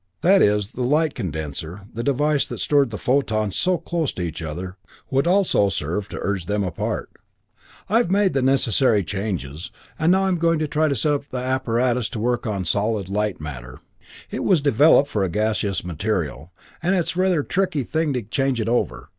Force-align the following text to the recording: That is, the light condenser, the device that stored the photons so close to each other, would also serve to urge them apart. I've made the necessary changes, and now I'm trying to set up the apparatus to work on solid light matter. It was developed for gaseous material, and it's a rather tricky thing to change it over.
That 0.21 0.41
is, 0.41 0.69
the 0.71 0.81
light 0.81 1.13
condenser, 1.13 1.81
the 1.93 2.01
device 2.01 2.47
that 2.47 2.57
stored 2.57 2.89
the 2.89 2.97
photons 2.97 3.55
so 3.55 3.77
close 3.77 4.11
to 4.13 4.23
each 4.23 4.41
other, 4.41 4.75
would 5.11 5.27
also 5.27 5.69
serve 5.69 6.09
to 6.09 6.17
urge 6.23 6.47
them 6.47 6.63
apart. 6.63 7.11
I've 7.87 8.09
made 8.09 8.33
the 8.33 8.41
necessary 8.41 9.03
changes, 9.03 9.69
and 9.99 10.11
now 10.13 10.23
I'm 10.25 10.39
trying 10.39 10.57
to 10.89 10.95
set 10.95 11.13
up 11.13 11.29
the 11.29 11.37
apparatus 11.37 12.09
to 12.09 12.19
work 12.19 12.47
on 12.47 12.65
solid 12.65 13.09
light 13.09 13.39
matter. 13.39 13.77
It 14.31 14.43
was 14.43 14.59
developed 14.59 15.07
for 15.07 15.27
gaseous 15.29 15.85
material, 15.85 16.51
and 16.81 16.95
it's 16.95 17.15
a 17.15 17.19
rather 17.19 17.43
tricky 17.43 17.83
thing 17.83 18.11
to 18.13 18.23
change 18.23 18.59
it 18.59 18.67
over. 18.67 19.09